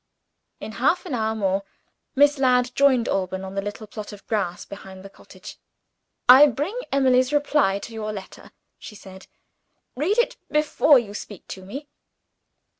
In 0.59 0.71
half 0.81 1.05
an 1.05 1.13
hour 1.13 1.35
more, 1.35 1.61
Miss 2.15 2.39
Ladd 2.39 2.73
joined 2.73 3.07
Alban 3.07 3.43
on 3.45 3.53
the 3.53 3.61
little 3.61 3.85
plot 3.85 4.11
of 4.11 4.25
grass 4.25 4.65
behind 4.65 5.05
the 5.05 5.11
cottage. 5.11 5.59
"I 6.27 6.47
bring 6.47 6.75
Emily's 6.91 7.31
reply 7.31 7.77
to 7.77 7.93
your 7.93 8.11
letter," 8.11 8.51
she 8.79 8.95
said. 8.95 9.27
"Read 9.95 10.17
it, 10.17 10.37
before 10.49 10.97
you 10.97 11.13
speak 11.13 11.47
to 11.49 11.63
me." 11.63 11.87